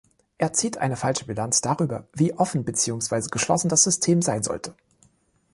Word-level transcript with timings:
Er 0.39 0.51
zieht 0.51 0.79
eine 0.79 0.95
falsche 0.95 1.25
Bilanz 1.25 1.61
darüber, 1.61 2.07
wie 2.13 2.33
offen 2.33 2.65
beziehungsweise 2.65 3.29
geschlossen 3.29 3.69
das 3.69 3.83
System 3.83 4.23
sein 4.23 4.41
sollte. 4.41 4.73